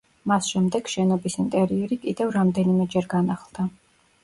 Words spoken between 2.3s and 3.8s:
რამდენიმეჯერ განახლდა.